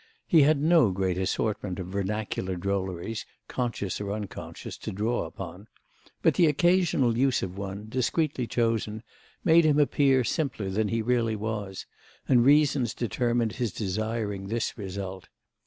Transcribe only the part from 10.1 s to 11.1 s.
simpler than he